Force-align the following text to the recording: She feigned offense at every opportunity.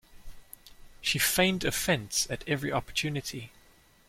She 1.01 1.19
feigned 1.19 1.63
offense 1.63 2.25
at 2.31 2.43
every 2.47 2.71
opportunity. 2.71 3.51